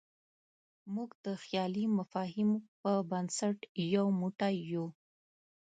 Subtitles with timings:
[0.95, 3.57] موږ د خیالي مفاهیمو په بنسټ
[3.95, 4.85] یو موټی یو.